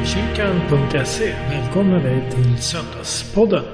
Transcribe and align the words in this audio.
Pingstkyrkan.se 0.00 1.32
välkomnar 1.32 2.02
dig 2.02 2.30
till 2.30 2.62
Söndagspodden. 2.62 3.64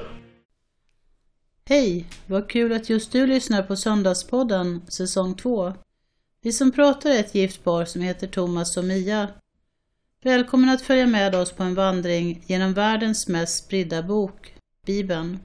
Hej! 1.65 2.05
Vad 2.25 2.49
kul 2.49 2.73
att 2.73 2.89
just 2.89 3.11
du 3.11 3.27
lyssnar 3.27 3.63
på 3.63 3.75
Söndagspodden, 3.75 4.81
säsong 4.87 5.35
2. 5.35 5.73
Vi 6.41 6.51
som 6.51 6.71
pratar 6.71 7.09
är 7.09 7.19
ett 7.19 7.35
gift 7.35 7.63
par 7.63 7.85
som 7.85 8.01
heter 8.01 8.27
Thomas 8.27 8.77
och 8.77 8.83
Mia. 8.83 9.27
Välkommen 10.23 10.69
att 10.69 10.81
följa 10.81 11.07
med 11.07 11.35
oss 11.35 11.51
på 11.51 11.63
en 11.63 11.75
vandring 11.75 12.43
genom 12.45 12.73
världens 12.73 13.27
mest 13.27 13.65
spridda 13.65 14.03
bok, 14.03 14.53
Bibeln. 14.85 15.39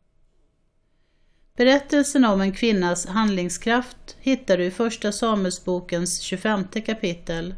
Berättelsen 1.57 2.25
om 2.25 2.41
en 2.41 2.53
kvinnas 2.53 3.07
handlingskraft 3.07 4.17
hittar 4.21 4.59
du 4.59 4.65
i 4.65 4.71
Första 4.71 5.13
Samuelsbokens 5.13 6.21
25 6.21 6.65
kapitel. 6.87 7.55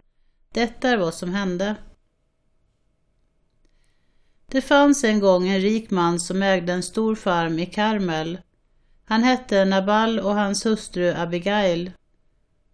Detta 0.53 0.89
är 0.89 0.97
vad 0.97 1.15
som 1.15 1.35
hände. 1.35 1.75
Det 4.55 4.61
fanns 4.61 5.05
en 5.05 5.21
gång 5.21 5.49
en 5.49 5.61
rik 5.61 5.91
man 5.91 6.21
som 6.21 6.43
ägde 6.43 6.73
en 6.73 6.83
stor 6.83 7.15
farm 7.15 7.59
i 7.59 7.67
Karmel. 7.67 8.39
Han 9.05 9.23
hette 9.23 9.65
Nabal 9.65 10.19
och 10.19 10.35
hans 10.35 10.67
hustru 10.67 11.15
Abigail. 11.15 11.91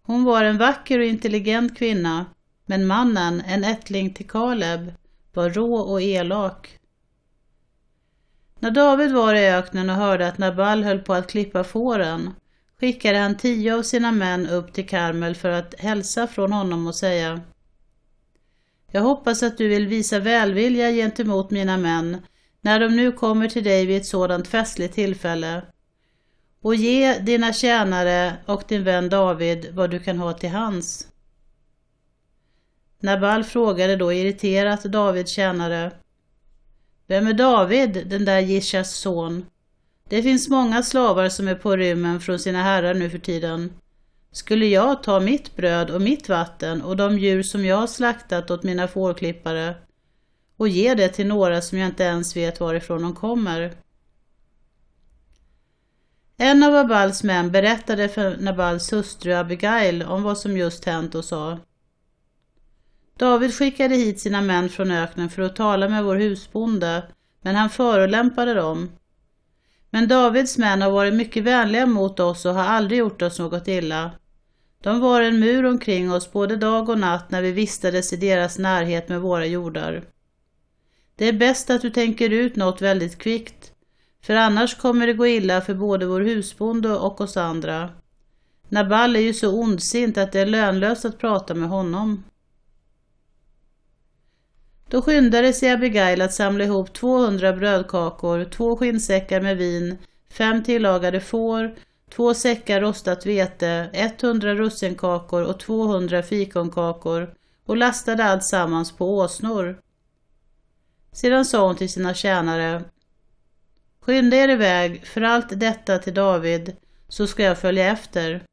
Hon 0.01 0.23
var 0.23 0.43
en 0.43 0.57
vacker 0.57 0.99
och 0.99 1.05
intelligent 1.05 1.77
kvinna, 1.77 2.25
men 2.65 2.87
mannen, 2.87 3.41
en 3.47 3.63
ättling 3.63 4.13
till 4.13 4.29
Kaleb, 4.29 4.93
var 5.33 5.49
rå 5.49 5.75
och 5.75 6.01
elak. 6.01 6.79
När 8.59 8.71
David 8.71 9.11
var 9.11 9.33
i 9.33 9.49
öknen 9.49 9.89
och 9.89 9.95
hörde 9.95 10.27
att 10.27 10.37
Nabal 10.37 10.83
höll 10.83 10.99
på 10.99 11.13
att 11.13 11.31
klippa 11.31 11.63
fåren 11.63 12.33
skickade 12.79 13.17
han 13.17 13.37
tio 13.37 13.75
av 13.75 13.81
sina 13.81 14.11
män 14.11 14.47
upp 14.47 14.73
till 14.73 14.87
Karmel 14.87 15.35
för 15.35 15.49
att 15.49 15.79
hälsa 15.79 16.27
från 16.27 16.53
honom 16.53 16.87
och 16.87 16.95
säga 16.95 17.41
jag 18.91 19.01
hoppas 19.01 19.43
att 19.43 19.57
du 19.57 19.67
vill 19.67 19.87
visa 19.87 20.19
välvilja 20.19 20.91
gentemot 20.91 21.51
mina 21.51 21.77
män 21.77 22.17
när 22.61 22.79
de 22.79 22.95
nu 22.95 23.11
kommer 23.11 23.47
till 23.47 23.63
dig 23.63 23.85
vid 23.85 23.97
ett 23.97 24.05
sådant 24.05 24.47
festligt 24.47 24.93
tillfälle 24.93 25.61
och 26.61 26.75
ge 26.75 27.19
dina 27.19 27.53
tjänare 27.53 28.33
och 28.45 28.63
din 28.67 28.83
vän 28.83 29.09
David 29.09 29.69
vad 29.73 29.89
du 29.89 29.99
kan 29.99 30.17
ha 30.17 30.33
till 30.33 30.49
hands. 30.49 31.07
Nabal 32.99 33.43
frågade 33.43 33.95
då 33.95 34.13
irriterat 34.13 34.83
Davids 34.83 35.31
tjänare 35.31 35.91
vem 37.11 37.27
är 37.27 37.33
David, 37.33 38.07
den 38.07 38.25
där 38.25 38.39
Gishas 38.39 38.95
son? 38.95 39.45
Det 40.09 40.23
finns 40.23 40.49
många 40.49 40.83
slavar 40.83 41.29
som 41.29 41.47
är 41.47 41.55
på 41.55 41.75
rymmen 41.75 42.19
från 42.19 42.39
sina 42.39 42.63
herrar 42.63 42.93
nu 42.93 43.09
för 43.09 43.17
tiden. 43.17 43.73
Skulle 44.33 44.65
jag 44.65 45.03
ta 45.03 45.19
mitt 45.19 45.55
bröd 45.55 45.89
och 45.89 46.01
mitt 46.01 46.29
vatten 46.29 46.81
och 46.81 46.97
de 46.97 47.19
djur 47.19 47.43
som 47.43 47.65
jag 47.65 47.77
har 47.77 47.87
slaktat 47.87 48.51
åt 48.51 48.63
mina 48.63 48.87
fårklippare 48.87 49.75
och 50.57 50.67
ge 50.67 50.95
det 50.95 51.09
till 51.09 51.27
några 51.27 51.61
som 51.61 51.77
jag 51.77 51.87
inte 51.87 52.03
ens 52.03 52.35
vet 52.35 52.59
varifrån 52.59 53.01
de 53.01 53.15
kommer? 53.15 53.71
En 56.37 56.63
av 56.63 56.75
Abals 56.75 57.23
män 57.23 57.51
berättade 57.51 58.09
för 58.09 58.37
Nabals 58.37 58.93
hustru 58.93 59.33
Abigail 59.33 60.03
om 60.03 60.23
vad 60.23 60.37
som 60.37 60.57
just 60.57 60.85
hänt 60.85 61.15
och 61.15 61.25
sa 61.25 61.57
David 63.17 63.53
skickade 63.53 63.95
hit 63.95 64.19
sina 64.19 64.41
män 64.41 64.69
från 64.69 64.91
öknen 64.91 65.29
för 65.29 65.41
att 65.41 65.55
tala 65.55 65.89
med 65.89 66.03
vår 66.03 66.15
husbonde, 66.15 67.03
men 67.41 67.55
han 67.55 67.69
förolämpade 67.69 68.53
dem. 68.53 68.89
Men 69.89 70.07
Davids 70.07 70.57
män 70.57 70.81
har 70.81 70.91
varit 70.91 71.13
mycket 71.13 71.43
vänliga 71.43 71.85
mot 71.85 72.19
oss 72.19 72.45
och 72.45 72.53
har 72.53 72.63
aldrig 72.63 72.99
gjort 72.99 73.21
oss 73.21 73.39
något 73.39 73.67
illa. 73.67 74.11
De 74.81 74.99
var 74.99 75.21
en 75.21 75.39
mur 75.39 75.65
omkring 75.65 76.11
oss 76.11 76.31
både 76.31 76.55
dag 76.55 76.89
och 76.89 76.99
natt 76.99 77.31
när 77.31 77.41
vi 77.41 77.51
vistades 77.51 78.13
i 78.13 78.15
deras 78.15 78.57
närhet 78.57 79.09
med 79.09 79.21
våra 79.21 79.45
jordar. 79.45 80.03
Det 81.15 81.25
är 81.25 81.33
bäst 81.33 81.69
att 81.69 81.81
du 81.81 81.89
tänker 81.89 82.29
ut 82.29 82.55
något 82.55 82.81
väldigt 82.81 83.17
kvickt, 83.17 83.71
för 84.21 84.35
annars 84.35 84.77
kommer 84.77 85.07
det 85.07 85.13
gå 85.13 85.27
illa 85.27 85.61
för 85.61 85.73
både 85.73 86.05
vår 86.05 86.21
husbonde 86.21 86.89
och 86.89 87.21
oss 87.21 87.37
andra. 87.37 87.89
Nabal 88.69 89.15
är 89.15 89.19
ju 89.19 89.33
så 89.33 89.61
ondsint 89.61 90.17
att 90.17 90.31
det 90.31 90.39
är 90.39 90.45
lönlöst 90.45 91.05
att 91.05 91.17
prata 91.17 91.53
med 91.53 91.69
honom. 91.69 92.23
Då 94.89 95.01
skyndade 95.01 95.53
sig 95.53 95.71
Abigail 95.71 96.21
att 96.21 96.33
samla 96.33 96.63
ihop 96.63 96.93
200 96.93 97.53
brödkakor, 97.53 98.45
två 98.45 98.77
skinnsäckar 98.77 99.41
med 99.41 99.57
vin, 99.57 99.97
fem 100.29 100.63
tillagade 100.63 101.19
får, 101.19 101.75
två 102.15 102.33
säckar 102.33 102.81
rostat 102.81 103.25
vete, 103.25 103.89
100 103.93 104.55
russinkakor 104.55 105.43
och 105.43 105.59
200 105.59 106.23
fikonkakor 106.23 107.35
och 107.65 107.77
lastade 107.77 108.23
allt 108.23 108.43
sammans 108.43 108.91
på 108.91 109.17
åsnor. 109.17 109.81
Sedan 111.11 111.45
sa 111.45 111.67
hon 111.67 111.75
till 111.75 111.89
sina 111.89 112.13
tjänare 112.13 112.83
Skynda 114.01 114.37
er 114.37 114.49
iväg 114.49 115.07
för 115.07 115.21
allt 115.21 115.59
detta 115.59 115.99
till 115.99 116.13
David, 116.13 116.75
så 117.07 117.27
ska 117.27 117.43
jag 117.43 117.59
följa 117.59 117.91
efter. 117.91 118.43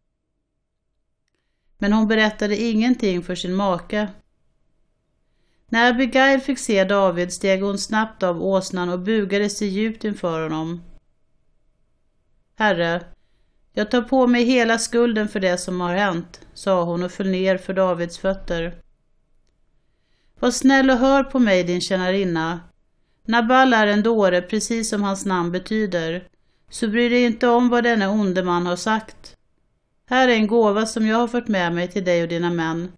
Men 1.78 1.92
hon 1.92 2.08
berättade 2.08 2.56
ingenting 2.56 3.22
för 3.22 3.34
sin 3.34 3.54
make. 3.54 4.08
När 5.66 5.90
Abigail 5.90 6.40
fick 6.40 6.58
se 6.58 6.84
David 6.84 7.32
steg 7.32 7.62
hon 7.62 7.78
snabbt 7.78 8.22
av 8.22 8.42
åsnan 8.42 8.88
och 8.88 9.00
bugade 9.00 9.50
sig 9.50 9.69
djupt 9.69 10.04
inför 10.04 10.42
honom. 10.42 10.82
Herre, 12.54 13.04
jag 13.72 13.90
tar 13.90 14.02
på 14.02 14.26
mig 14.26 14.44
hela 14.44 14.78
skulden 14.78 15.28
för 15.28 15.40
det 15.40 15.58
som 15.58 15.80
har 15.80 15.94
hänt, 15.94 16.40
sa 16.54 16.84
hon 16.84 17.02
och 17.02 17.12
föll 17.12 17.28
ner 17.28 17.56
för 17.58 17.72
Davids 17.72 18.18
fötter. 18.18 18.74
Var 20.40 20.50
snäll 20.50 20.90
och 20.90 20.96
hör 20.96 21.24
på 21.24 21.38
mig, 21.38 21.64
din 21.64 21.80
tjänarinna. 21.80 22.60
Nabal 23.24 23.74
är 23.74 23.86
en 23.86 24.02
dåre, 24.02 24.42
precis 24.42 24.88
som 24.90 25.02
hans 25.02 25.26
namn 25.26 25.52
betyder, 25.52 26.28
så 26.70 26.88
bry 26.88 27.08
dig 27.08 27.24
inte 27.24 27.48
om 27.48 27.68
vad 27.68 27.84
denne 27.84 28.08
onde 28.08 28.42
man 28.42 28.66
har 28.66 28.76
sagt. 28.76 29.36
Här 30.06 30.28
är 30.28 30.32
en 30.32 30.46
gåva 30.46 30.86
som 30.86 31.06
jag 31.06 31.16
har 31.16 31.28
fört 31.28 31.48
med 31.48 31.74
mig 31.74 31.88
till 31.88 32.04
dig 32.04 32.22
och 32.22 32.28
dina 32.28 32.50
män. 32.50 32.92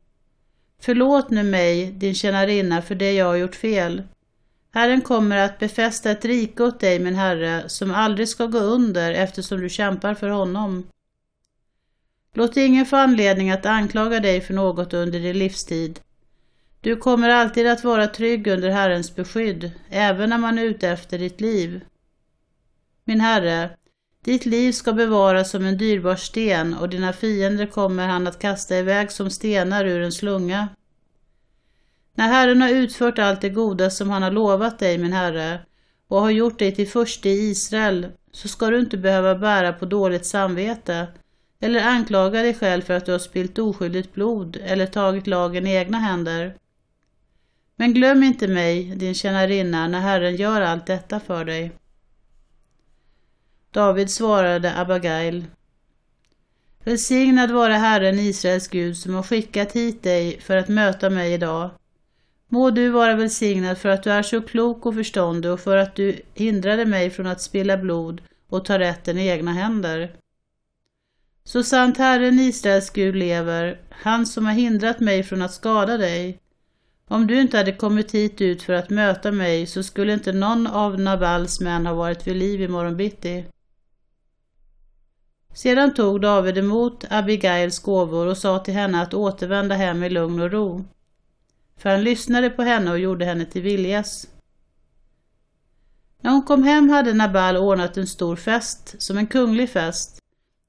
Förlåt 0.82 1.30
nu 1.30 1.42
mig, 1.42 1.92
din 1.92 2.14
tjänarinna, 2.14 2.82
för 2.82 2.94
det 2.94 3.12
jag 3.12 3.26
har 3.26 3.36
gjort 3.36 3.54
fel. 3.54 4.02
Herren 4.72 5.00
kommer 5.00 5.36
att 5.36 5.58
befästa 5.58 6.10
ett 6.10 6.24
rike 6.24 6.62
åt 6.62 6.80
dig, 6.80 6.98
min 6.98 7.14
herre, 7.14 7.68
som 7.68 7.90
aldrig 7.90 8.28
ska 8.28 8.46
gå 8.46 8.58
under 8.58 9.12
eftersom 9.12 9.60
du 9.60 9.68
kämpar 9.68 10.14
för 10.14 10.28
honom. 10.28 10.86
Låt 12.34 12.56
ingen 12.56 12.86
få 12.86 12.96
anledning 12.96 13.50
att 13.50 13.66
anklaga 13.66 14.20
dig 14.20 14.40
för 14.40 14.54
något 14.54 14.94
under 14.94 15.20
din 15.20 15.38
livstid. 15.38 16.00
Du 16.80 16.96
kommer 16.96 17.28
alltid 17.28 17.66
att 17.66 17.84
vara 17.84 18.06
trygg 18.06 18.46
under 18.46 18.70
Herrens 18.70 19.14
beskydd, 19.14 19.72
även 19.88 20.30
när 20.30 20.38
man 20.38 20.58
är 20.58 20.62
ute 20.62 20.88
efter 20.88 21.18
ditt 21.18 21.40
liv. 21.40 21.80
Min 23.04 23.20
herre, 23.20 23.70
ditt 24.24 24.46
liv 24.46 24.72
ska 24.72 24.92
bevaras 24.92 25.50
som 25.50 25.64
en 25.64 25.78
dyrbar 25.78 26.16
sten 26.16 26.74
och 26.74 26.88
dina 26.88 27.12
fiender 27.12 27.66
kommer 27.66 28.08
han 28.08 28.26
att 28.26 28.38
kasta 28.38 28.78
iväg 28.78 29.12
som 29.12 29.30
stenar 29.30 29.84
ur 29.84 30.02
en 30.02 30.12
slunga. 30.12 30.68
När 32.14 32.28
Herren 32.28 32.62
har 32.62 32.68
utfört 32.68 33.18
allt 33.18 33.40
det 33.40 33.48
goda 33.48 33.90
som 33.90 34.10
han 34.10 34.22
har 34.22 34.30
lovat 34.30 34.78
dig, 34.78 34.98
min 34.98 35.12
Herre, 35.12 35.60
och 36.08 36.20
har 36.20 36.30
gjort 36.30 36.58
dig 36.58 36.74
till 36.74 36.88
förste 36.88 37.28
i 37.28 37.50
Israel, 37.50 38.06
så 38.32 38.48
ska 38.48 38.70
du 38.70 38.80
inte 38.80 38.96
behöva 38.96 39.34
bära 39.34 39.72
på 39.72 39.86
dåligt 39.86 40.26
samvete 40.26 41.06
eller 41.60 41.80
anklaga 41.80 42.42
dig 42.42 42.54
själv 42.54 42.82
för 42.82 42.94
att 42.94 43.06
du 43.06 43.12
har 43.12 43.18
spilt 43.18 43.58
oskyldigt 43.58 44.14
blod 44.14 44.56
eller 44.64 44.86
tagit 44.86 45.26
lagen 45.26 45.66
i 45.66 45.74
egna 45.74 45.98
händer. 45.98 46.54
Men 47.76 47.94
glöm 47.94 48.22
inte 48.22 48.48
mig, 48.48 48.84
din 48.96 49.14
tjänarinna, 49.14 49.88
när 49.88 50.00
Herren 50.00 50.36
gör 50.36 50.60
allt 50.60 50.86
detta 50.86 51.20
för 51.20 51.44
dig. 51.44 51.72
David 53.70 54.10
svarade 54.10 54.78
Abagail. 54.80 55.44
Välsignad 56.84 57.50
vare 57.50 57.72
Herren 57.72 58.18
Israels 58.18 58.68
Gud 58.68 58.96
som 58.96 59.14
har 59.14 59.22
skickat 59.22 59.72
hit 59.72 60.02
dig 60.02 60.40
för 60.40 60.56
att 60.56 60.68
möta 60.68 61.10
mig 61.10 61.32
idag. 61.32 61.70
Må 62.52 62.70
du 62.70 62.88
vara 62.88 63.14
välsignad 63.14 63.78
för 63.78 63.88
att 63.88 64.02
du 64.02 64.10
är 64.10 64.22
så 64.22 64.42
klok 64.42 64.86
och 64.86 64.94
förståndig 64.94 65.50
och 65.50 65.60
för 65.60 65.76
att 65.76 65.96
du 65.96 66.20
hindrade 66.34 66.86
mig 66.86 67.10
från 67.10 67.26
att 67.26 67.40
spilla 67.40 67.76
blod 67.76 68.22
och 68.48 68.64
ta 68.64 68.78
rätten 68.78 69.18
i 69.18 69.28
egna 69.28 69.52
händer. 69.52 70.12
Så 71.44 71.62
sant 71.62 71.98
Herren 71.98 72.40
Israels 72.40 72.90
Gud 72.90 73.16
lever, 73.16 73.80
han 73.90 74.26
som 74.26 74.46
har 74.46 74.52
hindrat 74.52 75.00
mig 75.00 75.22
från 75.22 75.42
att 75.42 75.52
skada 75.52 75.96
dig. 75.96 76.38
Om 77.08 77.26
du 77.26 77.40
inte 77.40 77.56
hade 77.56 77.72
kommit 77.72 78.14
hit 78.14 78.40
ut 78.40 78.62
för 78.62 78.72
att 78.72 78.90
möta 78.90 79.32
mig 79.32 79.66
så 79.66 79.82
skulle 79.82 80.12
inte 80.12 80.32
någon 80.32 80.66
av 80.66 81.00
Nabals 81.00 81.60
män 81.60 81.86
ha 81.86 81.94
varit 81.94 82.26
vid 82.26 82.36
liv 82.36 82.62
i 82.62 82.68
morgonbitti. 82.68 83.44
Sedan 85.54 85.94
tog 85.94 86.20
David 86.20 86.58
emot 86.58 87.04
Abigails 87.10 87.78
gåvor 87.78 88.26
och 88.26 88.38
sa 88.38 88.58
till 88.58 88.74
henne 88.74 89.02
att 89.02 89.14
återvända 89.14 89.74
hem 89.74 90.02
i 90.02 90.10
lugn 90.10 90.40
och 90.40 90.50
ro. 90.50 90.84
För 91.80 91.90
han 91.90 92.04
lyssnade 92.04 92.50
på 92.50 92.62
henne 92.62 92.90
och 92.90 92.98
gjorde 92.98 93.24
henne 93.24 93.44
till 93.44 93.62
viljes. 93.62 94.26
När 96.22 96.30
hon 96.30 96.42
kom 96.42 96.62
hem 96.62 96.88
hade 96.88 97.12
Nabal 97.12 97.56
ordnat 97.56 97.96
en 97.96 98.06
stor 98.06 98.36
fest, 98.36 98.94
som 98.98 99.18
en 99.18 99.26
kunglig 99.26 99.70
fest. 99.70 100.18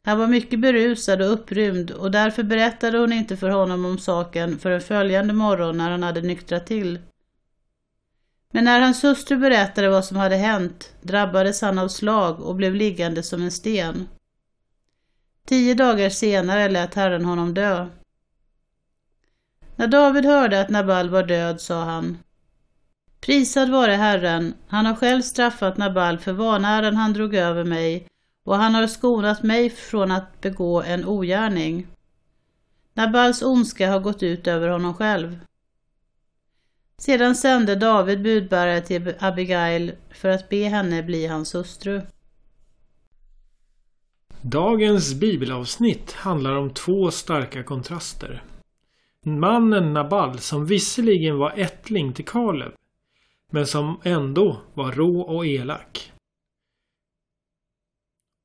Han 0.06 0.20
var 0.20 0.28
mycket 0.28 0.60
berusad 0.60 1.22
och 1.22 1.34
upprymd 1.34 1.92
och 1.92 2.12
därför 2.12 2.44
berättade 2.44 2.98
hon 2.98 3.14
inte 3.14 3.38
för 3.38 3.50
honom 3.50 3.86
om 3.86 3.98
saken 3.98 4.60
förrän 4.60 4.82
följande 4.82 5.34
morgon 5.34 5.78
när 5.78 5.92
han 5.92 6.04
hade 6.04 6.22
nyktrat 6.22 6.68
till. 6.68 7.00
Men 8.54 8.64
när 8.64 8.82
hans 8.82 9.04
hustru 9.04 9.38
berättade 9.38 9.90
vad 9.90 10.06
som 10.06 10.18
hade 10.18 10.36
hänt 10.36 10.94
drabbades 11.02 11.62
han 11.62 11.80
av 11.80 11.88
slag 11.88 12.40
och 12.40 12.56
blev 12.56 12.76
liggande 12.76 13.24
som 13.24 13.42
en 13.42 13.52
sten. 13.52 14.08
Tio 15.48 15.74
dagar 15.74 16.10
senare 16.10 16.70
lät 16.70 16.94
Herren 16.94 17.26
honom 17.26 17.54
dö. 17.54 17.88
När 19.82 19.88
David 19.88 20.26
hörde 20.26 20.62
att 20.62 20.70
Nabal 20.70 21.10
var 21.10 21.24
död 21.24 21.62
sa 21.62 21.84
han 21.84 22.18
Prisad 23.22 23.70
vare 23.70 23.92
Herren, 23.92 24.54
han 24.68 24.86
har 24.86 24.96
själv 24.96 25.22
straffat 25.22 25.78
Nabal 25.78 26.18
för 26.18 26.34
vanären 26.34 26.96
han 26.96 27.14
drog 27.14 27.36
över 27.36 27.64
mig 27.64 28.08
och 28.44 28.56
han 28.58 28.76
har 28.76 28.88
skonat 28.88 29.44
mig 29.44 29.70
från 29.70 30.12
att 30.12 30.42
begå 30.42 30.82
en 30.82 31.06
ogärning. 31.06 31.88
Nabals 32.94 33.42
ondska 33.42 33.92
har 33.92 34.00
gått 34.00 34.24
ut 34.24 34.48
över 34.48 34.68
honom 34.68 34.94
själv. 34.94 35.40
Sedan 36.98 37.36
sände 37.36 37.76
David 37.76 38.22
budbärare 38.24 38.82
till 38.82 39.14
Abigail 39.20 39.92
för 40.12 40.30
att 40.30 40.50
be 40.50 40.64
henne 40.64 41.04
bli 41.04 41.28
hans 41.28 41.56
hustru. 41.56 42.02
Dagens 44.42 45.14
bibelavsnitt 45.14 46.12
handlar 46.12 46.56
om 46.56 46.70
två 46.70 47.12
starka 47.12 47.64
kontraster. 47.64 48.44
Mannen 49.26 49.94
Nabal 49.94 50.40
som 50.40 50.66
visserligen 50.66 51.38
var 51.38 51.54
ättling 51.56 52.14
till 52.14 52.26
Kaleb 52.26 52.72
men 53.52 53.68
som 53.68 54.00
ändå 54.04 54.62
var 54.74 54.92
rå 54.92 55.22
och 55.22 55.46
elak. 55.46 56.12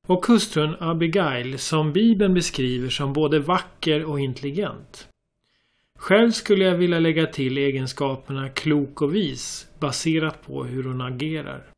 Och 0.07 0.25
hustrun 0.25 0.75
Abigail 0.79 1.59
som 1.59 1.93
Bibeln 1.93 2.33
beskriver 2.33 2.89
som 2.89 3.13
både 3.13 3.39
vacker 3.39 4.05
och 4.05 4.19
intelligent. 4.19 5.07
Själv 5.95 6.31
skulle 6.31 6.65
jag 6.65 6.77
vilja 6.77 6.99
lägga 6.99 7.27
till 7.27 7.57
egenskaperna 7.57 8.49
klok 8.49 9.01
och 9.01 9.15
vis 9.15 9.67
baserat 9.79 10.41
på 10.45 10.63
hur 10.63 10.83
hon 10.83 11.01
agerar. 11.01 11.71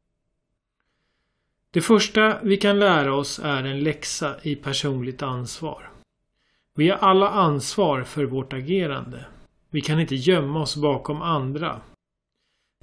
Det 1.71 1.81
första 1.81 2.39
vi 2.43 2.57
kan 2.57 2.79
lära 2.79 3.15
oss 3.15 3.39
är 3.43 3.63
en 3.63 3.83
läxa 3.83 4.35
i 4.43 4.55
personligt 4.55 5.21
ansvar. 5.21 5.89
Vi 6.79 6.89
har 6.89 6.97
alla 6.97 7.29
ansvar 7.29 8.03
för 8.03 8.25
vårt 8.25 8.53
agerande. 8.53 9.25
Vi 9.69 9.81
kan 9.81 9.99
inte 9.99 10.15
gömma 10.15 10.61
oss 10.61 10.75
bakom 10.75 11.21
andra. 11.21 11.81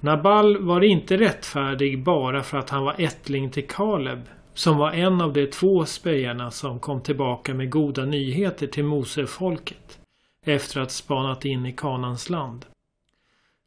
Nabal 0.01 0.57
var 0.57 0.83
inte 0.83 1.17
rättfärdig 1.17 2.03
bara 2.03 2.43
för 2.43 2.57
att 2.57 2.69
han 2.69 2.83
var 2.83 2.95
ättling 2.97 3.49
till 3.49 3.67
Kaleb, 3.67 4.19
som 4.53 4.77
var 4.77 4.91
en 4.91 5.21
av 5.21 5.33
de 5.33 5.47
två 5.47 5.85
spöjarna 5.85 6.51
som 6.51 6.79
kom 6.79 7.01
tillbaka 7.01 7.53
med 7.53 7.69
goda 7.69 8.05
nyheter 8.05 8.67
till 8.67 8.83
Mosefolket 8.83 9.99
efter 10.45 10.81
att 10.81 10.91
spanat 10.91 11.45
in 11.45 11.65
i 11.65 11.71
Kanans 11.71 12.29
land. 12.29 12.65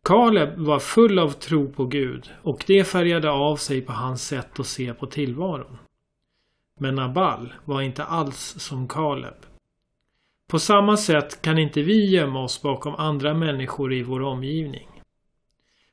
Kaleb 0.05 0.59
var 0.59 0.79
full 0.79 1.19
av 1.19 1.31
tro 1.31 1.73
på 1.73 1.85
Gud 1.85 2.31
och 2.43 2.65
det 2.67 2.85
färgade 2.85 3.31
av 3.31 3.57
sig 3.57 3.81
på 3.81 3.93
hans 3.93 4.27
sätt 4.27 4.61
att 4.61 4.67
se 4.67 4.95
på 4.95 5.07
tillvaron. 5.07 5.79
Men 6.79 6.95
Nabal 6.95 7.53
var 7.65 7.83
inte 7.83 8.05
alls 8.05 8.55
som 8.59 8.89
Kaleb. 8.89 9.35
På 10.51 10.59
samma 10.59 10.97
sätt 10.97 11.43
kan 11.43 11.59
inte 11.59 11.83
vi 11.83 12.11
gömma 12.11 12.43
oss 12.43 12.63
bakom 12.63 12.95
andra 12.95 13.35
människor 13.35 13.93
i 13.93 14.03
vår 14.03 14.23
omgivning. 14.23 14.89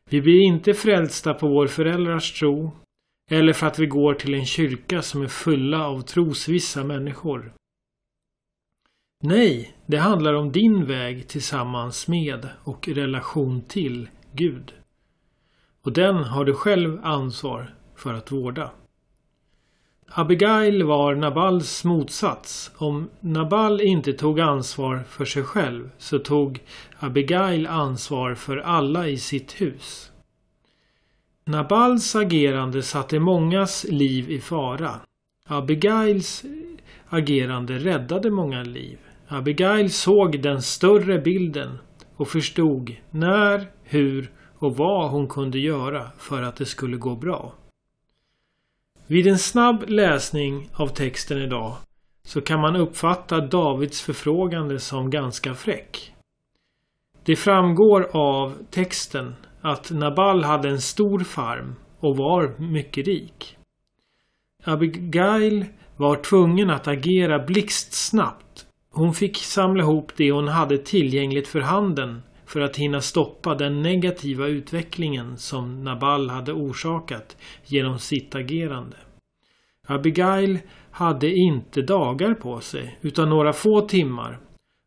Vi 0.10 0.22
blir 0.22 0.42
inte 0.42 0.74
frälsta 0.74 1.34
på 1.34 1.48
vår 1.48 1.68
föräldrars 1.68 2.40
tro 2.40 2.72
eller 3.32 3.54
för 3.54 3.68
att 3.68 3.80
vi 3.80 3.86
går 3.86 4.14
till 4.14 4.34
en 4.34 4.46
kyrka 4.46 5.02
som 5.02 5.22
är 5.22 5.28
fulla 5.28 5.88
av 5.88 6.02
trosvissa 6.02 6.84
människor. 6.84 7.54
Nej, 9.24 9.76
det 9.86 9.98
handlar 9.98 10.34
om 10.34 10.52
din 10.52 10.86
väg 10.86 11.28
tillsammans 11.28 12.08
med 12.08 12.50
och 12.64 12.88
relation 12.88 13.62
till 13.62 14.10
Gud. 14.32 14.74
Och 15.82 15.94
den 15.94 16.16
har 16.16 16.46
du 16.46 16.54
själv 16.54 17.00
ansvar 17.04 17.76
för 17.96 18.14
att 18.14 18.32
vårda. 18.32 18.72
Abigail 20.12 20.84
var 20.84 21.16
Nabals 21.16 21.84
motsats. 21.84 22.72
Om 22.78 23.10
Nabal 23.20 23.82
inte 23.82 24.14
tog 24.14 24.40
ansvar 24.40 25.04
för 25.10 25.26
sig 25.26 25.44
själv 25.44 25.90
så 25.98 26.20
tog 26.20 26.60
Abigail 27.00 27.68
ansvar 27.68 28.36
för 28.36 28.58
alla 28.58 29.08
i 29.08 29.18
sitt 29.18 29.62
hus. 29.62 30.12
Nabals 31.46 32.16
agerande 32.16 32.84
satte 32.84 33.20
mångas 33.20 33.86
liv 33.90 34.32
i 34.32 34.40
fara. 34.40 34.92
Abigails 35.48 36.44
agerande 37.10 37.80
räddade 37.80 38.32
många 38.32 38.64
liv. 38.64 38.98
Abigail 39.28 39.92
såg 39.92 40.42
den 40.42 40.62
större 40.62 41.20
bilden 41.20 41.78
och 42.16 42.28
förstod 42.28 42.96
när, 43.12 43.72
hur 43.84 44.32
och 44.60 44.78
vad 44.78 45.10
hon 45.10 45.28
kunde 45.28 45.60
göra 45.60 46.08
för 46.18 46.42
att 46.42 46.56
det 46.56 46.66
skulle 46.66 46.98
gå 46.98 47.16
bra. 47.16 47.54
Vid 49.10 49.28
en 49.28 49.38
snabb 49.38 49.84
läsning 49.88 50.70
av 50.74 50.88
texten 50.88 51.38
idag 51.38 51.76
så 52.24 52.42
kan 52.42 52.62
man 52.62 52.76
uppfatta 52.76 53.42
Davids 53.42 54.02
förfrågande 54.02 54.80
som 54.80 55.10
ganska 55.10 55.54
fräck. 55.54 56.14
Det 57.26 57.36
framgår 57.36 58.10
av 58.14 58.54
texten 58.72 59.36
att 59.62 59.92
Nabal 59.92 60.44
hade 60.44 60.70
en 60.70 60.82
stor 60.82 61.20
farm 61.20 61.76
och 62.00 62.18
var 62.18 62.72
mycket 62.72 63.08
rik. 63.08 63.58
Abigail 64.64 65.66
var 65.98 66.16
tvungen 66.16 66.70
att 66.70 66.88
agera 66.88 67.46
blixtsnabbt. 67.46 68.66
Hon 68.92 69.14
fick 69.14 69.38
samla 69.38 69.84
ihop 69.84 70.12
det 70.18 70.32
hon 70.32 70.48
hade 70.48 70.78
tillgängligt 70.78 71.48
för 71.48 71.62
handen 71.62 72.22
för 72.48 72.62
att 72.62 72.76
hinna 72.76 73.02
stoppa 73.02 73.56
den 73.56 73.82
negativa 73.82 74.48
utvecklingen 74.48 75.38
som 75.38 75.84
Nabal 75.84 76.30
hade 76.30 76.54
orsakat 76.54 77.38
genom 77.66 78.00
sitt 78.00 78.36
agerande. 78.36 78.98
Abigail 79.88 80.60
hade 80.92 81.32
inte 81.32 81.82
dagar 81.82 82.34
på 82.34 82.60
sig 82.60 83.00
utan 83.02 83.30
några 83.30 83.54
få 83.54 83.82
timmar 83.82 84.40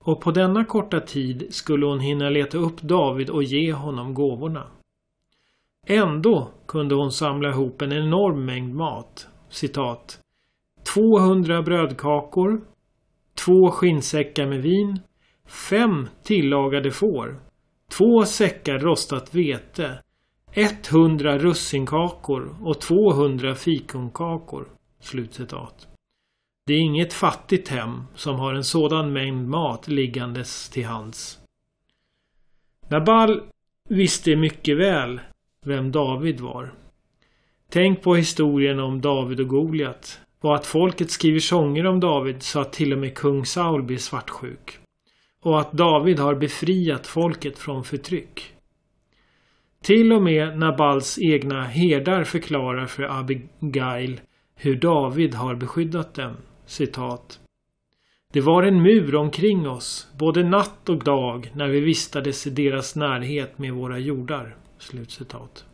och 0.05 0.21
på 0.21 0.31
denna 0.31 0.65
korta 0.65 1.01
tid 1.01 1.47
skulle 1.51 1.87
hon 1.87 2.01
hinna 2.01 2.31
leta 2.31 2.59
upp 2.59 2.83
David 2.83 3.31
och 3.31 3.43
ge 3.43 3.73
honom 3.73 4.15
gåvorna. 4.15 4.67
Ändå 5.87 6.51
kunde 6.67 6.95
hon 6.95 7.11
samla 7.11 7.49
ihop 7.49 7.83
en 7.83 7.93
enorm 7.93 8.45
mängd 8.45 8.75
mat. 8.75 9.29
Citat. 9.49 10.19
200 10.95 11.63
brödkakor, 11.63 12.61
två 13.45 13.71
skinnsäckar 13.71 14.47
med 14.47 14.63
vin, 14.63 15.01
fem 15.71 16.09
tillagade 16.25 16.91
får, 16.91 17.50
två 17.91 18.25
säckar 18.25 18.79
rostat 18.79 19.35
vete, 19.35 19.99
100 20.53 21.39
russinkakor 21.39 22.57
och 22.63 22.81
200 22.81 23.55
fikonkakor. 23.55 24.69
Slutcitat. 25.01 25.89
Det 26.67 26.75
är 26.75 26.81
inget 26.81 27.13
fattigt 27.13 27.69
hem 27.69 28.03
som 28.15 28.37
har 28.37 28.55
en 28.55 28.65
sådan 28.65 29.13
mängd 29.13 29.49
mat 29.49 29.89
liggandes 29.89 30.69
till 30.69 30.85
hands. 30.85 31.39
Nabal 32.89 33.43
visste 33.89 34.37
mycket 34.37 34.77
väl 34.77 35.21
vem 35.67 35.93
David 35.93 36.41
var. 36.41 36.75
Tänk 37.71 38.03
på 38.03 38.15
historien 38.15 38.81
om 38.81 39.01
David 39.01 39.41
och 39.41 39.49
Goliat 39.49 40.21
och 40.41 40.55
att 40.55 40.67
folket 40.67 41.11
skriver 41.11 41.41
sånger 41.41 41.87
om 41.87 42.01
David 42.01 42.43
så 42.43 42.61
att 42.61 42.73
till 42.73 42.93
och 42.93 42.99
med 42.99 43.15
kung 43.15 43.47
Saul 43.47 43.83
blir 43.83 43.99
svartsjuk. 43.99 44.80
Och 45.43 45.61
att 45.61 45.73
David 45.73 46.19
har 46.19 46.35
befriat 46.35 47.07
folket 47.07 47.59
från 47.59 47.85
förtryck. 47.85 48.55
Till 49.83 50.13
och 50.13 50.23
med 50.23 50.59
Nabals 50.59 51.19
egna 51.19 51.63
herdar 51.63 52.25
förklarar 52.25 52.87
för 52.87 53.03
Abigail 53.03 54.21
hur 54.55 54.77
David 54.77 55.35
har 55.35 55.55
beskyddat 55.55 56.15
dem. 56.15 56.37
Citat. 56.67 57.41
Det 58.33 58.41
var 58.41 58.63
en 58.63 58.83
mur 58.83 59.15
omkring 59.15 59.69
oss, 59.69 60.09
både 60.19 60.43
natt 60.43 60.89
och 60.89 61.05
dag, 61.05 61.51
när 61.55 61.69
vi 61.69 61.81
vistades 61.81 62.47
i 62.47 62.51
deras 62.51 62.97
närhet 62.97 63.59
med 63.59 63.73
våra 63.73 63.99
jordar. 63.99 64.57
Slutcitat. 64.79 65.70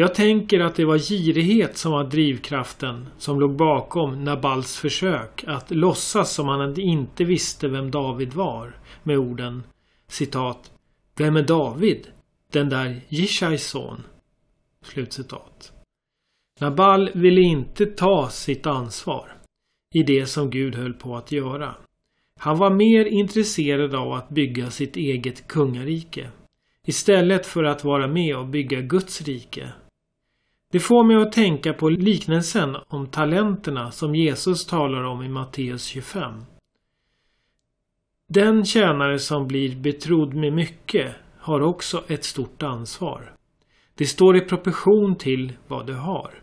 Jag 0.00 0.14
tänker 0.14 0.60
att 0.60 0.74
det 0.74 0.84
var 0.84 0.98
girighet 0.98 1.76
som 1.76 1.92
var 1.92 2.04
drivkraften 2.04 3.06
som 3.18 3.40
låg 3.40 3.56
bakom 3.56 4.24
Nabals 4.24 4.76
försök 4.76 5.44
att 5.46 5.70
låtsas 5.70 6.34
som 6.34 6.48
han 6.48 6.80
inte 6.80 7.24
visste 7.24 7.68
vem 7.68 7.90
David 7.90 8.34
var 8.34 8.76
med 9.02 9.18
orden 9.18 9.62
citat 10.08 10.72
Vem 11.16 11.36
är 11.36 11.42
David? 11.42 12.06
Den 12.52 12.68
där 12.68 13.00
Jishais 13.08 13.66
son. 13.66 14.02
Slutcitat. 14.84 15.72
Nabal 16.60 17.10
ville 17.14 17.40
inte 17.40 17.86
ta 17.86 18.28
sitt 18.28 18.66
ansvar 18.66 19.32
i 19.94 20.02
det 20.02 20.26
som 20.26 20.50
Gud 20.50 20.74
höll 20.74 20.94
på 20.94 21.16
att 21.16 21.32
göra. 21.32 21.74
Han 22.38 22.58
var 22.58 22.70
mer 22.70 23.04
intresserad 23.04 23.94
av 23.94 24.12
att 24.12 24.28
bygga 24.28 24.70
sitt 24.70 24.96
eget 24.96 25.48
kungarike 25.48 26.30
istället 26.86 27.46
för 27.46 27.64
att 27.64 27.84
vara 27.84 28.06
med 28.06 28.36
och 28.36 28.46
bygga 28.46 28.80
Guds 28.80 29.22
rike. 29.22 29.72
Det 30.72 30.80
får 30.80 31.04
mig 31.04 31.16
att 31.16 31.32
tänka 31.32 31.72
på 31.72 31.88
liknelsen 31.88 32.76
om 32.88 33.06
talenterna 33.06 33.90
som 33.90 34.14
Jesus 34.14 34.66
talar 34.66 35.04
om 35.04 35.22
i 35.22 35.28
Matteus 35.28 35.84
25. 35.84 36.44
Den 38.28 38.64
tjänare 38.64 39.18
som 39.18 39.46
blir 39.46 39.76
betrodd 39.76 40.34
med 40.34 40.52
mycket 40.52 41.14
har 41.38 41.60
också 41.60 42.04
ett 42.08 42.24
stort 42.24 42.62
ansvar. 42.62 43.34
Det 43.94 44.06
står 44.06 44.36
i 44.36 44.40
proportion 44.40 45.16
till 45.16 45.52
vad 45.68 45.86
du 45.86 45.94
har. 45.94 46.42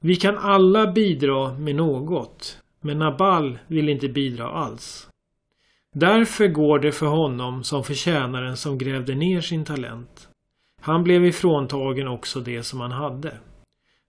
Vi 0.00 0.16
kan 0.16 0.38
alla 0.38 0.92
bidra 0.92 1.52
med 1.58 1.76
något, 1.76 2.58
men 2.80 2.98
Nabal 2.98 3.58
vill 3.66 3.88
inte 3.88 4.08
bidra 4.08 4.48
alls. 4.48 5.08
Därför 5.94 6.48
går 6.48 6.78
det 6.78 6.92
för 6.92 7.06
honom 7.06 7.62
som 7.62 7.84
förtjänaren 7.84 8.56
som 8.56 8.78
grävde 8.78 9.14
ner 9.14 9.40
sin 9.40 9.64
talent. 9.64 10.25
Han 10.86 11.04
blev 11.04 11.24
ifråntagen 11.24 12.08
också 12.08 12.40
det 12.40 12.62
som 12.62 12.80
han 12.80 12.92
hade. 12.92 13.32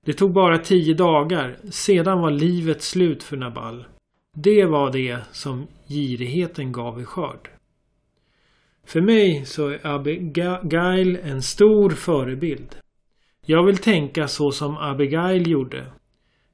Det 0.06 0.14
tog 0.14 0.34
bara 0.34 0.58
tio 0.58 0.94
dagar, 0.94 1.58
sedan 1.70 2.22
var 2.22 2.32
livet 2.32 2.82
slut 2.82 3.24
för 3.24 3.38
Nabal. 3.38 3.86
Det 4.36 4.66
var 4.66 4.92
det 4.92 5.20
som 5.32 5.68
girigheten 5.88 6.72
gav 6.72 7.02
i 7.02 7.06
skörd. 7.06 7.50
För 8.86 9.02
mig 9.02 9.46
så 9.46 9.68
är 9.68 9.88
Abigail 9.88 11.18
en 11.24 11.42
stor 11.42 11.90
förebild. 11.90 12.76
Jag 13.46 13.64
vill 13.64 13.78
tänka 13.78 14.28
så 14.28 14.52
som 14.52 14.78
Abigail 14.78 15.48
gjorde. 15.48 15.86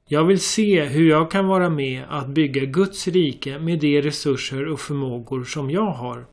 Jag 0.08 0.24
vill 0.24 0.40
se 0.40 0.84
hur 0.84 1.08
jag 1.08 1.30
kan 1.30 1.46
vara 1.46 1.70
med 1.70 2.04
att 2.08 2.28
bygga 2.28 2.64
Guds 2.64 3.08
rike 3.08 3.58
med 3.58 3.80
de 3.80 4.02
resurser 4.02 4.68
och 4.68 4.80
förmågor 4.80 5.44
som 5.44 5.70
jag 5.70 5.90
har. 5.90 6.26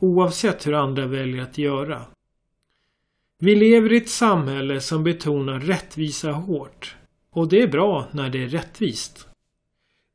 Oavsett 0.00 0.66
hur 0.66 0.74
andra 0.74 1.06
väljer 1.06 1.42
att 1.42 1.58
göra. 1.58 2.02
Vi 3.44 3.54
lever 3.54 3.92
i 3.92 3.96
ett 3.96 4.08
samhälle 4.08 4.80
som 4.80 5.04
betonar 5.04 5.60
rättvisa 5.60 6.32
hårt. 6.32 6.96
Och 7.30 7.48
det 7.48 7.62
är 7.62 7.66
bra 7.66 8.06
när 8.10 8.30
det 8.30 8.42
är 8.44 8.48
rättvist. 8.48 9.28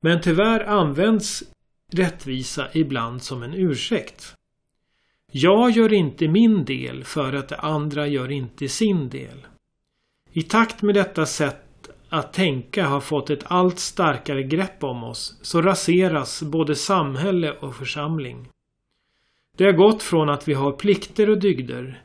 Men 0.02 0.22
tyvärr 0.22 0.60
används 0.60 1.44
rättvisa 1.92 2.68
ibland 2.74 3.24
som 3.24 3.44
en 3.44 3.54
ursäkt. 3.54 4.36
Jag 5.32 5.72
gör 5.72 5.94
inte 5.94 6.28
min 6.28 6.66
del 6.66 7.04
för 7.04 7.34
att 7.34 7.50
de 7.50 7.56
andra 7.56 8.08
gör 8.08 8.32
inte 8.32 8.70
sin 8.70 9.10
del. 9.10 9.48
I 10.32 10.42
takt 10.42 10.82
med 10.82 10.96
detta 10.96 11.26
sätt 11.26 11.90
att 12.10 12.34
tänka 12.34 12.88
har 12.88 13.02
fått 13.02 13.30
ett 13.30 13.44
allt 13.46 13.80
starkare 13.80 14.44
grepp 14.44 14.84
om 14.84 15.04
oss 15.04 15.40
så 15.42 15.62
raseras 15.62 16.44
både 16.44 16.76
samhälle 16.76 17.52
och 17.52 17.76
församling. 17.76 18.50
Det 19.58 19.66
har 19.66 19.72
gått 19.72 20.04
från 20.04 20.30
att 20.30 20.48
vi 20.48 20.54
har 20.54 20.72
plikter 20.72 21.30
och 21.30 21.40
dygder 21.40 22.04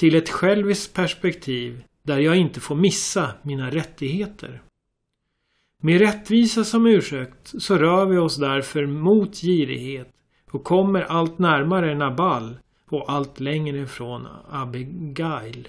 till 0.00 0.14
ett 0.14 0.28
själviskt 0.28 0.94
perspektiv 0.94 1.84
där 2.02 2.18
jag 2.18 2.36
inte 2.36 2.60
får 2.60 2.76
missa 2.76 3.34
mina 3.42 3.70
rättigheter. 3.70 4.62
Med 5.82 6.00
rättvisa 6.00 6.64
som 6.64 6.86
ursäkt 6.86 7.52
så 7.62 7.76
rör 7.76 8.06
vi 8.06 8.18
oss 8.18 8.36
därför 8.36 8.86
mot 8.86 9.36
girighet 9.36 10.08
och 10.50 10.64
kommer 10.64 11.00
allt 11.00 11.38
närmare 11.38 11.94
Nabal 11.94 12.58
och 12.90 13.12
allt 13.12 13.40
längre 13.40 13.86
från 13.86 14.26
Abigail. 14.50 15.68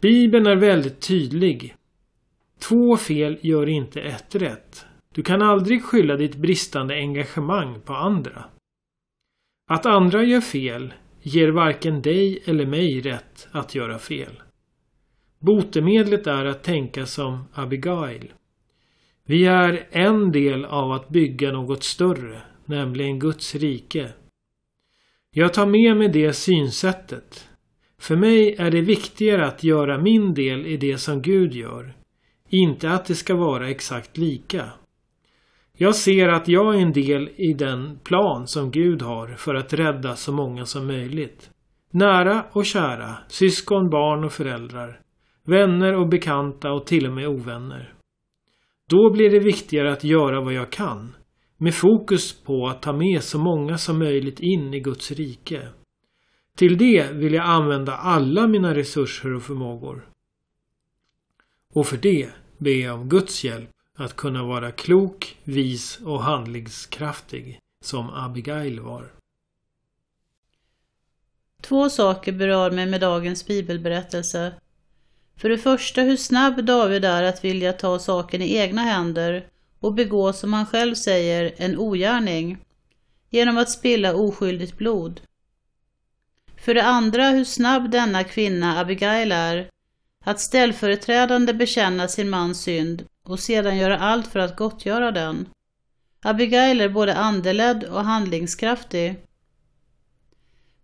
Bibeln 0.00 0.46
är 0.46 0.56
väldigt 0.56 1.00
tydlig. 1.00 1.76
Två 2.68 2.96
fel 2.96 3.38
gör 3.40 3.68
inte 3.68 4.00
ett 4.00 4.34
rätt. 4.34 4.86
Du 5.14 5.22
kan 5.22 5.42
aldrig 5.42 5.84
skylla 5.84 6.16
ditt 6.16 6.36
bristande 6.36 6.94
engagemang 6.94 7.80
på 7.80 7.94
andra. 7.94 8.44
Att 9.70 9.86
andra 9.86 10.22
gör 10.22 10.40
fel 10.40 10.92
ger 11.22 11.48
varken 11.48 12.02
dig 12.02 12.42
eller 12.44 12.66
mig 12.66 13.00
rätt 13.00 13.48
att 13.50 13.74
göra 13.74 13.98
fel. 13.98 14.42
Botemedlet 15.38 16.26
är 16.26 16.44
att 16.44 16.62
tänka 16.62 17.06
som 17.06 17.44
Abigail. 17.52 18.32
Vi 19.24 19.44
är 19.44 19.88
en 19.90 20.32
del 20.32 20.64
av 20.64 20.92
att 20.92 21.08
bygga 21.08 21.52
något 21.52 21.82
större, 21.82 22.42
nämligen 22.64 23.18
Guds 23.18 23.54
rike. 23.54 24.12
Jag 25.30 25.54
tar 25.54 25.66
med 25.66 25.96
mig 25.96 26.08
det 26.08 26.32
synsättet. 26.32 27.48
För 27.98 28.16
mig 28.16 28.54
är 28.58 28.70
det 28.70 28.80
viktigare 28.80 29.46
att 29.46 29.64
göra 29.64 29.98
min 29.98 30.34
del 30.34 30.66
i 30.66 30.76
det 30.76 30.98
som 30.98 31.22
Gud 31.22 31.54
gör. 31.54 31.94
Inte 32.48 32.90
att 32.90 33.04
det 33.04 33.14
ska 33.14 33.34
vara 33.34 33.70
exakt 33.70 34.16
lika. 34.16 34.70
Jag 35.78 35.94
ser 35.94 36.28
att 36.28 36.48
jag 36.48 36.74
är 36.74 36.78
en 36.78 36.92
del 36.92 37.28
i 37.36 37.54
den 37.58 37.98
plan 38.04 38.46
som 38.46 38.70
Gud 38.70 39.02
har 39.02 39.28
för 39.28 39.54
att 39.54 39.72
rädda 39.72 40.16
så 40.16 40.32
många 40.32 40.64
som 40.64 40.86
möjligt. 40.86 41.50
Nära 41.90 42.44
och 42.52 42.66
kära, 42.66 43.18
syskon, 43.28 43.90
barn 43.90 44.24
och 44.24 44.32
föräldrar. 44.32 45.00
Vänner 45.44 45.94
och 45.94 46.08
bekanta 46.08 46.72
och 46.72 46.86
till 46.86 47.06
och 47.06 47.12
med 47.12 47.28
ovänner. 47.28 47.94
Då 48.88 49.12
blir 49.12 49.30
det 49.30 49.38
viktigare 49.38 49.92
att 49.92 50.04
göra 50.04 50.40
vad 50.40 50.52
jag 50.52 50.70
kan. 50.70 51.14
Med 51.56 51.74
fokus 51.74 52.42
på 52.44 52.66
att 52.66 52.82
ta 52.82 52.92
med 52.92 53.22
så 53.22 53.38
många 53.38 53.78
som 53.78 53.98
möjligt 53.98 54.40
in 54.40 54.74
i 54.74 54.80
Guds 54.80 55.10
rike. 55.10 55.68
Till 56.58 56.78
det 56.78 57.12
vill 57.12 57.34
jag 57.34 57.46
använda 57.46 57.92
alla 57.92 58.46
mina 58.46 58.74
resurser 58.74 59.34
och 59.34 59.42
förmågor. 59.42 60.08
Och 61.74 61.86
för 61.86 61.96
det 61.96 62.30
ber 62.58 62.84
jag 62.84 63.00
om 63.00 63.08
Guds 63.08 63.44
hjälp 63.44 63.71
att 63.98 64.16
kunna 64.16 64.44
vara 64.44 64.70
klok, 64.70 65.36
vis 65.44 65.98
och 66.04 66.22
handlingskraftig 66.22 67.58
som 67.84 68.10
Abigail 68.10 68.80
var. 68.80 69.12
Två 71.62 71.90
saker 71.90 72.32
berör 72.32 72.70
mig 72.70 72.86
med 72.86 73.00
dagens 73.00 73.46
bibelberättelse. 73.46 74.54
För 75.36 75.48
det 75.48 75.58
första 75.58 76.00
hur 76.02 76.16
snabb 76.16 76.64
David 76.64 77.04
är 77.04 77.22
att 77.22 77.44
vilja 77.44 77.72
ta 77.72 77.98
saken 77.98 78.42
i 78.42 78.56
egna 78.56 78.82
händer 78.82 79.46
och 79.80 79.94
begå, 79.94 80.32
som 80.32 80.52
han 80.52 80.66
själv 80.66 80.94
säger, 80.94 81.54
en 81.56 81.78
ogärning 81.78 82.58
genom 83.30 83.58
att 83.58 83.70
spilla 83.70 84.14
oskyldigt 84.14 84.76
blod. 84.76 85.20
För 86.56 86.74
det 86.74 86.84
andra 86.84 87.30
hur 87.30 87.44
snabb 87.44 87.90
denna 87.90 88.24
kvinna 88.24 88.80
Abigail 88.80 89.32
är 89.32 89.70
att 90.24 90.40
ställföreträdande 90.40 91.54
bekänna 91.54 92.08
sin 92.08 92.30
mans 92.30 92.62
synd 92.62 93.04
och 93.22 93.40
sedan 93.40 93.78
göra 93.78 93.98
allt 93.98 94.26
för 94.26 94.38
att 94.38 94.56
gottgöra 94.56 95.10
den. 95.10 95.48
Abigail 96.24 96.80
är 96.80 96.88
både 96.88 97.16
andeledd 97.16 97.84
och 97.84 98.04
handlingskraftig. 98.04 99.16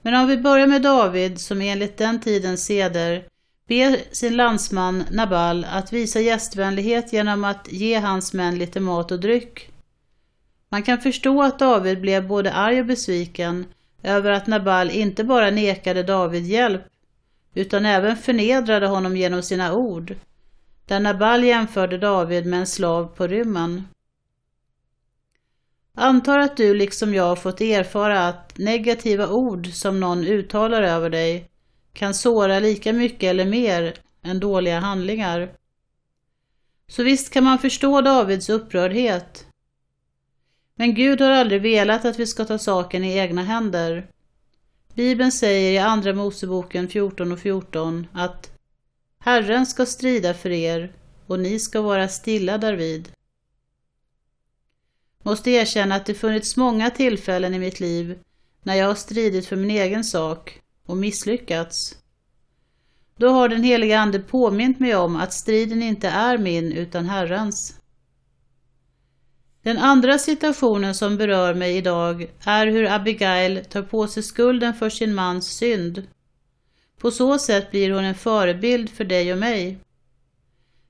Men 0.03 0.15
om 0.15 0.29
vi 0.29 0.37
börjar 0.37 0.67
med 0.67 0.83
David 0.83 1.41
som 1.41 1.61
enligt 1.61 1.97
den 1.97 2.21
tidens 2.21 2.65
seder 2.65 3.25
ber 3.69 4.15
sin 4.15 4.37
landsman 4.37 5.05
Nabal 5.11 5.67
att 5.71 5.93
visa 5.93 6.21
gästvänlighet 6.21 7.13
genom 7.13 7.45
att 7.45 7.73
ge 7.73 7.95
hans 7.95 8.33
män 8.33 8.59
lite 8.59 8.81
mat 8.81 9.11
och 9.11 9.21
dryck. 9.21 9.71
Man 10.69 10.83
kan 10.83 10.99
förstå 10.99 11.43
att 11.43 11.59
David 11.59 12.01
blev 12.01 12.29
både 12.29 12.53
arg 12.53 12.81
och 12.81 12.87
besviken 12.87 13.67
över 14.03 14.31
att 14.31 14.47
Nabal 14.47 14.91
inte 14.91 15.25
bara 15.25 15.51
nekade 15.51 16.03
David 16.03 16.47
hjälp 16.47 16.83
utan 17.55 17.87
även 17.87 18.17
förnedrade 18.17 18.87
honom 18.87 19.17
genom 19.17 19.43
sina 19.43 19.75
ord 19.75 20.15
där 20.89 21.01
Nabal 21.01 21.45
jämförde 21.45 21.99
David 21.99 22.47
med 22.47 22.59
en 22.61 22.67
slav 22.67 23.07
på 23.17 23.27
rymmen. 23.27 23.89
Antar 25.95 26.39
att 26.39 26.57
du 26.57 26.75
liksom 26.75 27.15
jag 27.15 27.43
fått 27.43 27.61
erfara 27.61 28.29
att 28.29 28.59
negativa 28.59 29.29
ord 29.29 29.67
som 29.67 30.01
någon 30.01 30.25
uttalar 30.25 30.83
över 30.83 31.11
dig 31.11 31.51
kan 31.93 32.15
såra 32.15 32.59
lika 32.59 32.93
mycket 32.93 33.23
eller 33.23 33.45
mer 33.45 33.95
än 34.23 34.41
dåliga 34.41 34.79
handlingar. 34.79 35.53
Så 36.89 37.03
visst 37.03 37.33
kan 37.33 37.45
man 37.45 37.59
förstå 37.59 38.01
Davids 38.01 38.49
upprördhet. 38.49 39.47
Men 40.75 40.95
Gud 40.95 41.21
har 41.21 41.31
aldrig 41.31 41.63
velat 41.63 42.05
att 42.05 42.19
vi 42.19 42.27
ska 42.27 42.45
ta 42.45 42.59
saken 42.59 43.05
i 43.05 43.19
egna 43.19 43.43
händer. 43.43 44.11
Bibeln 44.95 45.33
säger 45.33 45.73
i 45.73 45.79
Andra 45.79 46.13
Moseboken 46.13 46.89
14 46.89 47.33
och 47.33 47.39
14 47.39 48.07
att 48.13 48.58
Herren 49.19 49.67
ska 49.67 49.87
strida 49.87 50.35
för 50.35 50.51
er 50.51 50.93
och 51.27 51.41
ni 51.41 51.59
ska 51.59 51.81
vara 51.83 52.09
stilla 52.09 52.59
därvid. 52.59 53.09
Måste 55.23 55.51
erkänna 55.51 55.95
att 55.95 56.07
det 56.07 56.15
funnits 56.15 56.57
många 56.57 56.91
tillfällen 56.91 57.55
i 57.55 57.59
mitt 57.59 57.81
liv 57.81 58.19
när 58.63 58.75
jag 58.75 58.87
har 58.87 58.95
stridit 58.95 59.47
för 59.47 59.57
min 59.57 59.71
egen 59.71 60.05
sak 60.05 60.61
och 60.87 60.97
misslyckats. 60.97 61.97
Då 63.17 63.29
har 63.29 63.49
den 63.49 63.63
heliga 63.63 64.01
Ande 64.01 64.19
påmint 64.19 64.81
mig 64.81 64.95
om 64.95 65.17
att 65.17 65.33
striden 65.33 65.83
inte 65.83 66.09
är 66.09 66.39
min 66.39 66.73
utan 66.73 67.07
Herrens. 67.07 67.75
Den 69.63 69.79
andra 69.79 70.19
situationen 70.19 70.95
som 70.95 71.17
berör 71.17 71.55
mig 71.55 71.77
idag 71.77 72.27
är 72.45 72.67
hur 72.67 72.91
Abigail 72.91 73.65
tar 73.65 73.83
på 73.83 74.07
sig 74.07 74.23
skulden 74.23 74.75
för 74.75 74.91
sin 74.91 75.15
mans 75.15 75.47
synd 75.47 76.07
på 76.99 77.11
så 77.11 77.39
sätt 77.39 77.71
blir 77.71 77.91
hon 77.91 78.05
en 78.05 78.15
förebild 78.15 78.91
för 78.91 79.05
dig 79.05 79.33
och 79.33 79.39
mig. 79.39 79.79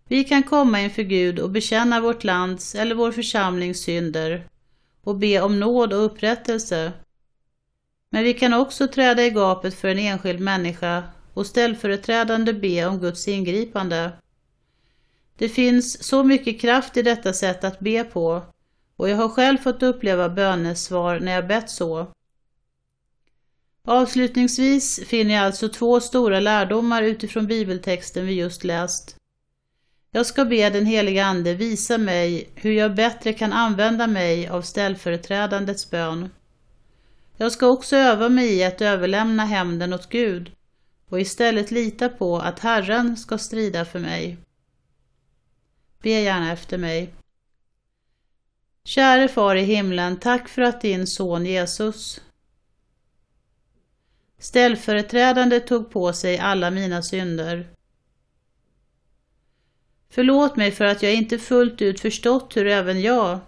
Vi 0.08 0.24
kan 0.24 0.42
komma 0.42 0.80
inför 0.80 1.02
Gud 1.02 1.38
och 1.38 1.50
bekänna 1.50 2.00
vårt 2.00 2.24
lands 2.24 2.74
eller 2.74 2.94
vår 2.94 3.12
församlings 3.12 3.82
synder 3.82 4.46
och 5.04 5.16
be 5.16 5.40
om 5.40 5.60
nåd 5.60 5.92
och 5.92 6.04
upprättelse. 6.04 6.92
Men 8.10 8.24
vi 8.24 8.34
kan 8.34 8.54
också 8.54 8.88
träda 8.88 9.24
i 9.24 9.30
gapet 9.30 9.74
för 9.74 9.88
en 9.88 9.98
enskild 9.98 10.40
människa 10.40 11.02
och 11.34 11.46
ställföreträdande 11.46 12.52
be 12.52 12.86
om 12.86 12.98
Guds 12.98 13.28
ingripande. 13.28 14.12
Det 15.38 15.48
finns 15.48 16.04
så 16.04 16.24
mycket 16.24 16.60
kraft 16.60 16.96
i 16.96 17.02
detta 17.02 17.32
sätt 17.32 17.64
att 17.64 17.80
be 17.80 18.04
på 18.04 18.42
och 18.96 19.08
jag 19.08 19.16
har 19.16 19.28
själv 19.28 19.58
fått 19.58 19.82
uppleva 19.82 20.28
bönesvar 20.28 21.20
när 21.20 21.32
jag 21.32 21.46
bett 21.46 21.70
så. 21.70 22.06
Avslutningsvis 23.90 25.00
finner 25.06 25.34
jag 25.34 25.44
alltså 25.44 25.68
två 25.68 26.00
stora 26.00 26.40
lärdomar 26.40 27.02
utifrån 27.02 27.46
bibeltexten 27.46 28.26
vi 28.26 28.32
just 28.32 28.64
läst. 28.64 29.16
Jag 30.10 30.26
ska 30.26 30.44
be 30.44 30.70
den 30.70 30.86
heliga 30.86 31.24
Ande 31.24 31.54
visa 31.54 31.98
mig 31.98 32.48
hur 32.54 32.72
jag 32.72 32.94
bättre 32.94 33.32
kan 33.32 33.52
använda 33.52 34.06
mig 34.06 34.48
av 34.48 34.62
ställföreträdandets 34.62 35.90
bön. 35.90 36.30
Jag 37.36 37.52
ska 37.52 37.66
också 37.66 37.96
öva 37.96 38.28
mig 38.28 38.54
i 38.54 38.64
att 38.64 38.80
överlämna 38.80 39.44
hämnden 39.44 39.92
åt 39.92 40.08
Gud 40.08 40.52
och 41.08 41.20
istället 41.20 41.70
lita 41.70 42.08
på 42.08 42.38
att 42.38 42.60
Herren 42.60 43.16
ska 43.16 43.38
strida 43.38 43.84
för 43.84 43.98
mig. 43.98 44.36
Be 46.02 46.10
gärna 46.10 46.52
efter 46.52 46.78
mig. 46.78 47.14
Käre 48.84 49.28
Far 49.28 49.56
i 49.56 49.62
himlen, 49.62 50.16
tack 50.16 50.48
för 50.48 50.62
att 50.62 50.80
din 50.80 51.06
son 51.06 51.46
Jesus 51.46 52.20
ställföreträdande 54.38 55.60
tog 55.60 55.90
på 55.90 56.12
sig 56.12 56.38
alla 56.38 56.70
mina 56.70 57.02
synder. 57.02 57.68
Förlåt 60.10 60.56
mig 60.56 60.72
för 60.72 60.84
att 60.84 61.02
jag 61.02 61.14
inte 61.14 61.38
fullt 61.38 61.82
ut 61.82 62.00
förstått 62.00 62.56
hur 62.56 62.66
även 62.66 63.00
jag, 63.00 63.38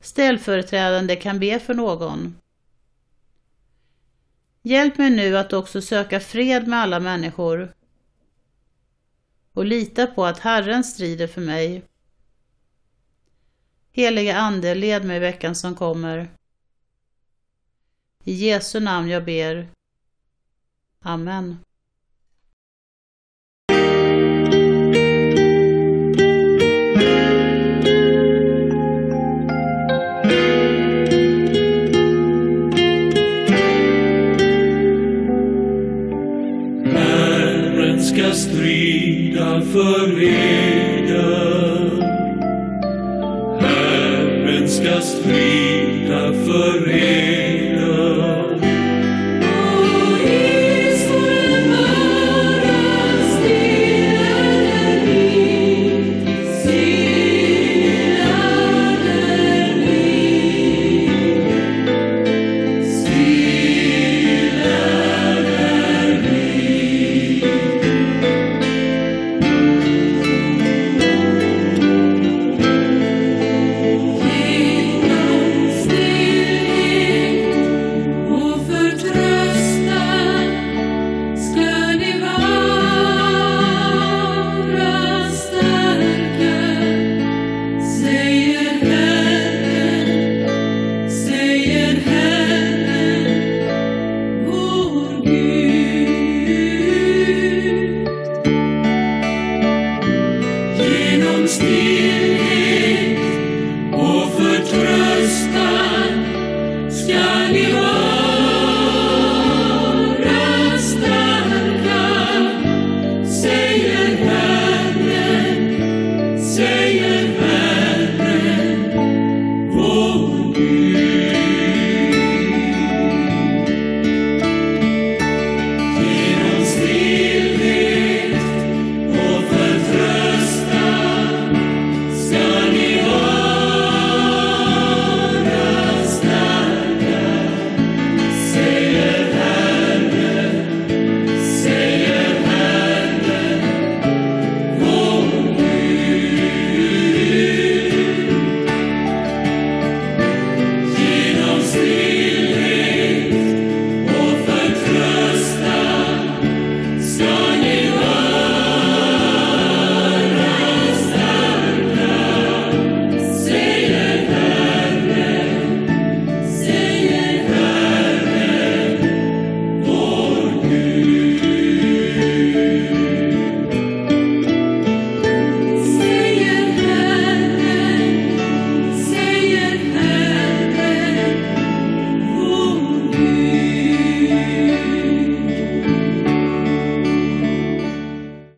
ställföreträdande, 0.00 1.16
kan 1.16 1.38
be 1.38 1.58
för 1.58 1.74
någon. 1.74 2.36
Hjälp 4.62 4.98
mig 4.98 5.10
nu 5.10 5.36
att 5.36 5.52
också 5.52 5.82
söka 5.82 6.20
fred 6.20 6.68
med 6.68 6.78
alla 6.78 7.00
människor 7.00 7.74
och 9.52 9.64
lita 9.64 10.06
på 10.06 10.24
att 10.24 10.38
Herren 10.38 10.84
strider 10.84 11.26
för 11.26 11.40
mig. 11.40 11.82
Heliga 13.92 14.36
Ande, 14.36 14.74
led 14.74 15.04
mig 15.04 15.18
veckan 15.18 15.54
som 15.54 15.74
kommer. 15.74 16.30
I 18.24 18.32
Jesu 18.32 18.80
namn 18.80 19.08
jag 19.08 19.24
ber. 19.24 19.68
Amen. 21.04 21.56
Herren 36.84 38.02
ska 38.02 38.32
strida 38.32 39.62
för 39.62 40.22
eder. 40.22 42.02
Herren 43.60 44.68
ska 44.68 45.00
strida. 45.00 45.71